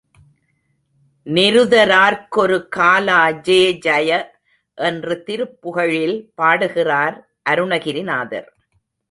நிருத 1.27 1.73
ரார்க்கொரு 1.85 2.57
காலா 2.75 3.19
ஜேஜய 3.47 4.09
என்று 4.77 5.17
திருப்புகழில் 5.27 6.17
பாடுகிறார் 6.35 7.19
அருணகிரிநாதர். 7.49 8.49